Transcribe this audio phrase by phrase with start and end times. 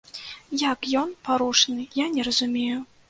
[0.61, 2.79] Як ён парушаны, я не разумею.